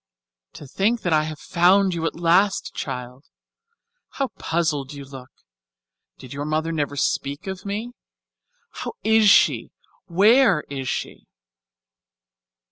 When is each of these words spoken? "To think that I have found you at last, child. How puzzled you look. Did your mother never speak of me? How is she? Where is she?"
"To 0.53 0.65
think 0.65 1.01
that 1.03 1.13
I 1.13 1.25
have 1.25 1.37
found 1.37 1.93
you 1.93 2.07
at 2.07 2.15
last, 2.15 2.73
child. 2.73 3.25
How 4.13 4.29
puzzled 4.29 4.93
you 4.93 5.05
look. 5.05 5.29
Did 6.17 6.33
your 6.33 6.43
mother 6.43 6.71
never 6.71 6.95
speak 6.95 7.45
of 7.45 7.67
me? 7.67 7.91
How 8.71 8.93
is 9.03 9.29
she? 9.29 9.73
Where 10.07 10.61
is 10.71 10.89
she?" 10.89 11.27